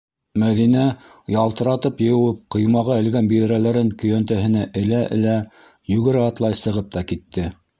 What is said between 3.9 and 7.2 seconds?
көйәнтәһенә элә-элә йүгерә-атлай сығып та